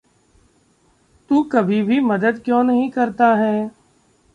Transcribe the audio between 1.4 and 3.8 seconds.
कभी भी मदद क्यों नहीं करता है?